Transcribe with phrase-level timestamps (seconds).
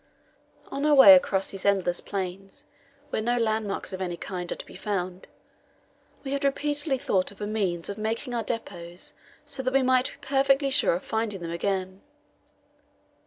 [0.71, 2.65] On our way across these endless plains,
[3.11, 5.27] where no landmarks of any kind are to be found,
[6.23, 9.13] we had repeatedly thought of a means of marking our depots
[9.45, 12.01] so that we might be perfectly sure of finding them again.